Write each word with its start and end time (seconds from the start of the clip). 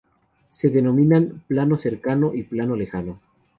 Se 0.49 0.71
denominan 0.71 1.43
"plano 1.47 1.77
cercano" 1.77 2.33
y 2.33 2.41
"plano 2.41 2.75
lejano. 2.75 3.19